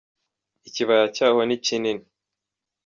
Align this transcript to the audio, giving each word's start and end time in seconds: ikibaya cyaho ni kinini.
ikibaya 0.67 1.05
cyaho 1.15 1.39
ni 1.47 1.57
kinini. 1.65 2.03